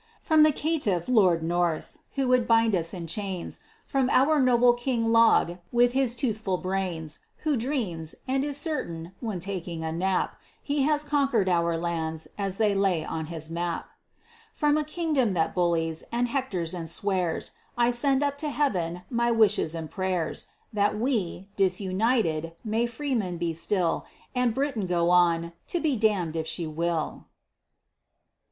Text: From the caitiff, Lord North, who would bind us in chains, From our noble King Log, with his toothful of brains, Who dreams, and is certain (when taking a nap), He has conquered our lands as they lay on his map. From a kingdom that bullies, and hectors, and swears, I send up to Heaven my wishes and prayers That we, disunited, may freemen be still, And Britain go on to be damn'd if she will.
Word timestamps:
From 0.19 0.41
the 0.41 0.51
caitiff, 0.51 1.07
Lord 1.07 1.43
North, 1.43 1.99
who 2.15 2.27
would 2.29 2.47
bind 2.47 2.75
us 2.75 2.91
in 2.91 3.05
chains, 3.05 3.59
From 3.85 4.09
our 4.09 4.41
noble 4.41 4.73
King 4.73 5.11
Log, 5.11 5.59
with 5.71 5.93
his 5.93 6.15
toothful 6.15 6.55
of 6.55 6.63
brains, 6.63 7.19
Who 7.43 7.55
dreams, 7.55 8.15
and 8.27 8.43
is 8.43 8.57
certain 8.57 9.11
(when 9.19 9.39
taking 9.39 9.83
a 9.83 9.91
nap), 9.91 10.37
He 10.63 10.81
has 10.85 11.03
conquered 11.03 11.47
our 11.47 11.77
lands 11.77 12.27
as 12.35 12.57
they 12.57 12.73
lay 12.73 13.05
on 13.05 13.27
his 13.27 13.51
map. 13.51 13.91
From 14.51 14.75
a 14.75 14.83
kingdom 14.83 15.35
that 15.35 15.53
bullies, 15.53 16.03
and 16.11 16.29
hectors, 16.29 16.73
and 16.73 16.89
swears, 16.89 17.51
I 17.77 17.91
send 17.91 18.23
up 18.23 18.39
to 18.39 18.49
Heaven 18.49 19.03
my 19.11 19.29
wishes 19.29 19.75
and 19.75 19.91
prayers 19.91 20.45
That 20.73 20.97
we, 20.97 21.47
disunited, 21.57 22.53
may 22.63 22.87
freemen 22.87 23.37
be 23.37 23.53
still, 23.53 24.07
And 24.33 24.55
Britain 24.55 24.87
go 24.87 25.11
on 25.11 25.53
to 25.67 25.79
be 25.79 25.95
damn'd 25.95 26.35
if 26.35 26.47
she 26.47 26.65
will. 26.65 27.25